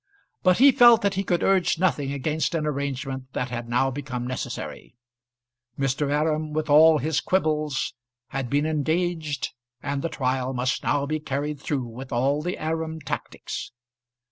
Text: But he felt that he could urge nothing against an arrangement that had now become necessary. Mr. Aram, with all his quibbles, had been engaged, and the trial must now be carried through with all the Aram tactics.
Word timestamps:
But 0.41 0.57
he 0.57 0.71
felt 0.71 1.03
that 1.03 1.13
he 1.13 1.23
could 1.23 1.43
urge 1.43 1.77
nothing 1.77 2.11
against 2.11 2.55
an 2.55 2.65
arrangement 2.65 3.31
that 3.33 3.51
had 3.51 3.69
now 3.69 3.91
become 3.91 4.25
necessary. 4.25 4.95
Mr. 5.77 6.09
Aram, 6.11 6.53
with 6.53 6.71
all 6.71 6.97
his 6.97 7.21
quibbles, 7.21 7.93
had 8.29 8.49
been 8.49 8.65
engaged, 8.65 9.51
and 9.83 10.01
the 10.01 10.09
trial 10.09 10.53
must 10.55 10.81
now 10.83 11.05
be 11.05 11.19
carried 11.19 11.59
through 11.59 11.85
with 11.85 12.11
all 12.11 12.41
the 12.41 12.57
Aram 12.57 12.99
tactics. 12.99 13.71